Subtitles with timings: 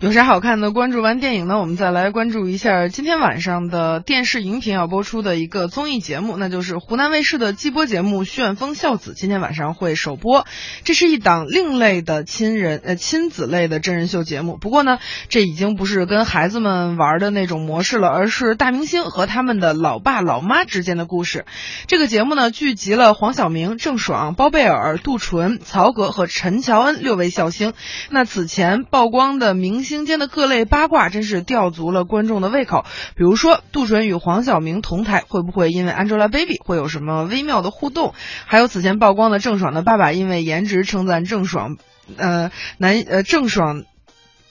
[0.00, 0.72] 有啥好看的？
[0.72, 9.10] 关注完电影呢，我们再来关注一下今天晚上的电视荧屏要播出的一个综艺节目，那就是湖南卫视的季播节目《旋风孝子》。
[9.14, 10.46] 今天晚上会首播，
[10.84, 14.56] 这是一档另类的亲人呃亲子类的真人秀节目。
[14.56, 21.44] 不过呢，这已经不是跟孩子们玩的那种模式了，而是大明星和他们的老爸老妈之间的故事。
[21.88, 27.74] 这个节目呢，聚集了黄晓明、郑爽、包贝尔、杜淳、曹格和陈乔恩六位笑星。
[28.08, 29.89] 那此前曝光的明星。
[29.90, 32.86] 星间的各类八卦真是吊足了观众的胃口。
[33.16, 38.14] 比如说，杜淳与黄晓明同台，会不会因为 Angelababy 会有什么微妙的互动？
[38.46, 41.76] 还有此前曝光的郑爽的爸爸因为颜值称赞郑爽，
[42.16, 43.82] 呃男呃郑爽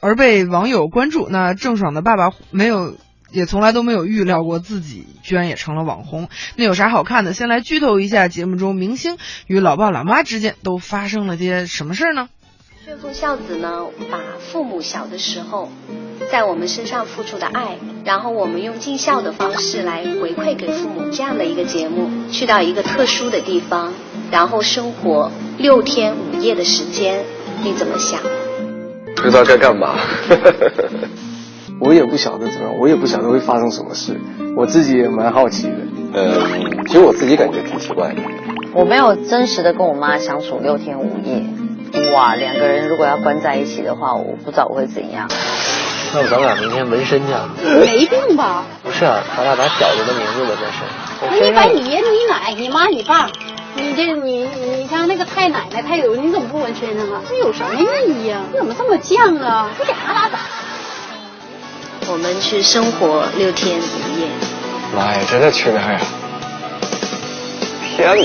[0.01, 1.27] 而被网友关注。
[1.29, 2.97] 那郑爽的爸爸没有，
[3.31, 6.27] 也从来都没有预料过自己居然也成了网红。
[6.57, 7.33] 那有啥好看的？
[7.33, 12.27] 先来剧透一下节目中明星与老爸老妈之间都发生了些什么事儿呢？
[12.89, 15.69] 顺风孝子呢，把父母小的时候
[16.31, 23.93] 在我们身上付出的爱，然后我们用尽孝的方式来回馈给父母，这样的一个节目，去到一个特殊的地方，
[24.31, 27.23] 然后生活六天五夜的时间，
[27.63, 28.19] 你怎么想？
[29.17, 29.95] 不知道该干嘛。
[31.79, 34.19] 我也不晓得怎么样，我也不晓得会发生什么事，
[34.57, 35.75] 我自己也蛮好奇的。
[36.13, 36.41] 呃，
[36.87, 38.21] 其实我自己感觉挺奇怪的。
[38.73, 41.45] 我没有真实的跟我妈相处六天五夜。
[42.13, 45.27] 哇，两个人如果要关在一起的话，我不知道我会怎样。
[46.13, 47.33] 那咱们俩明天纹身去？
[47.63, 48.63] 没病吧？
[48.83, 50.79] 不是啊，咱俩把小子的名字纹在身。
[51.39, 53.29] 那你把你爷、你奶、你妈、你爸，
[53.75, 57.21] 你这你你像那个太奶奶、太有，你怎么不纹身上啊？
[57.29, 58.41] 这有什么意义啊？
[58.51, 59.69] 你怎么这么犟啊？
[59.77, 60.37] 不俩拉倒。
[62.11, 64.27] 我们去生活六天五夜。
[64.95, 65.99] 妈呀，真的去那儿呀？
[67.95, 68.23] 天哪！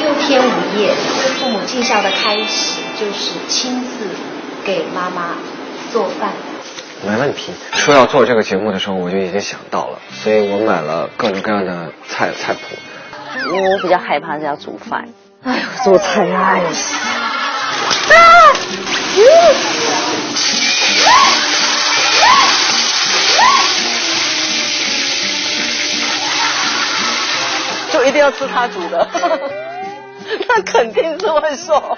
[0.00, 1.17] 六天五夜，对
[1.48, 4.06] 父母尽孝的开始就是亲自
[4.66, 5.34] 给妈妈
[5.90, 6.30] 做饭。
[7.02, 7.54] 没问题。
[7.72, 12.60] 说要做这个节目的时候，我就已经想到了，所以我买了各种各样的菜菜谱。
[13.46, 15.08] 因为我比较害怕要煮饭。
[15.42, 16.60] 哎呦，做菜啊！
[18.10, 18.20] 啊！
[27.90, 29.08] 就一定要吃他煮的。
[30.48, 31.96] 那肯定是会说。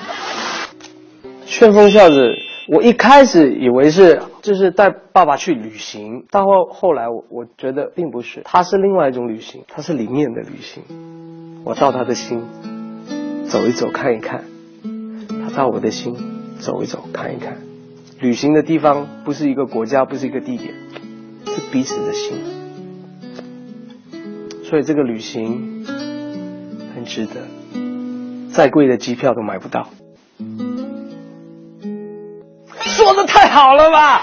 [1.47, 2.31] 旋风孝子，
[2.69, 10.85] 我一开始以为是就是带爸爸去旅行，到后后来我我觉得并不是，他是另外一种旅行，他是里面的旅行。
[11.65, 12.43] 我到他的心
[13.47, 14.45] 走一走看一看，
[15.29, 16.17] 他到我的心
[16.59, 17.59] 走一走看一看。
[18.21, 20.73] 旅行的地方不是一个国家，不是一个地点，
[21.47, 22.39] 是彼此的心。
[24.63, 25.85] 所以这个旅行
[26.95, 27.33] 很值得。
[28.53, 29.89] 再贵的机票都买不到，
[32.81, 34.23] 说的太好了吧！